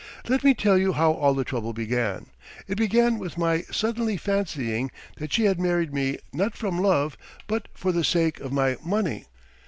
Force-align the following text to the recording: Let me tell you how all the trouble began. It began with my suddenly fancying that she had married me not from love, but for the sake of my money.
Let 0.27 0.43
me 0.43 0.55
tell 0.55 0.79
you 0.79 0.93
how 0.93 1.11
all 1.11 1.35
the 1.35 1.43
trouble 1.43 1.73
began. 1.73 2.25
It 2.67 2.73
began 2.75 3.19
with 3.19 3.37
my 3.37 3.61
suddenly 3.69 4.17
fancying 4.17 4.89
that 5.17 5.31
she 5.31 5.43
had 5.45 5.59
married 5.59 5.93
me 5.93 6.17
not 6.33 6.57
from 6.57 6.81
love, 6.81 7.15
but 7.45 7.67
for 7.75 7.91
the 7.91 8.03
sake 8.03 8.39
of 8.39 8.51
my 8.51 8.77
money. 8.83 9.25